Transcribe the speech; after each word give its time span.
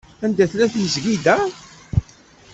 Anda 0.25 0.45
tella 0.51 0.67
tmezgida? 0.73 1.37